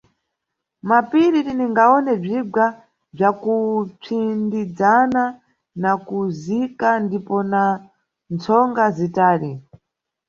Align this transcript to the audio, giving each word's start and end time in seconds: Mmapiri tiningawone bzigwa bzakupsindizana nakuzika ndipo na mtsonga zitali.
Mmapiri 0.81 1.39
tiningawone 1.47 2.11
bzigwa 2.23 2.65
bzakupsindizana 3.15 5.23
nakuzika 5.81 6.87
ndipo 7.05 7.37
na 7.51 7.63
mtsonga 8.31 8.85
zitali. 8.97 9.51